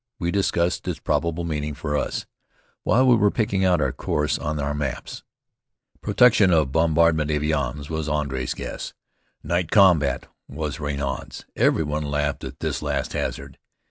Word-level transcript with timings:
We 0.17 0.31
discussed 0.31 0.87
its 0.87 0.97
probable 0.99 1.43
meaning 1.43 1.75
for 1.75 1.95
us, 1.95 2.25
while 2.81 3.05
we 3.05 3.15
were 3.15 3.29
pricking 3.29 3.63
out 3.63 3.79
our 3.79 3.91
course 3.91 4.39
on 4.39 4.59
our 4.59 4.73
maps. 4.73 5.21
"Protection 6.01 6.51
of 6.51 6.71
bombardment 6.71 7.29
avions" 7.29 7.87
was 7.87 8.07
André's 8.09 8.55
guess. 8.55 8.95
"Night 9.43 9.69
combat" 9.69 10.25
was 10.47 10.79
Raynaud's. 10.79 11.45
Every 11.55 11.83
one 11.83 12.01
laughed 12.03 12.43
at 12.43 12.61
this 12.61 12.81
last 12.81 13.13
hazard. 13.13 13.59